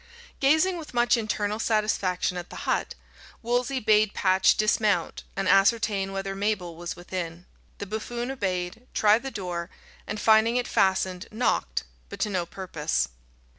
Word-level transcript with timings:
Gazing 0.39 0.77
with 0.79 0.95
much 0.95 1.15
internal 1.15 1.59
satisfaction 1.59 2.35
at 2.35 2.49
the 2.49 2.65
hut, 2.65 2.95
Wolsey 3.43 3.79
bade 3.79 4.15
Patch 4.15 4.57
dismount, 4.57 5.21
and 5.35 5.47
ascertain 5.47 6.11
whether 6.11 6.33
Mabel 6.35 6.75
was 6.75 6.95
within. 6.95 7.45
The 7.77 7.85
buffoon 7.85 8.31
obeyed, 8.31 8.87
tried 8.95 9.21
the 9.21 9.29
door, 9.29 9.69
and 10.07 10.19
finding 10.19 10.55
it 10.57 10.67
fastened, 10.67 11.27
knocked, 11.31 11.83
but 12.09 12.19
to 12.21 12.31
no 12.31 12.47
purpose. 12.47 13.09